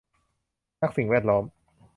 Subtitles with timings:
[0.81, 1.43] นักสิ่งแวดล้อม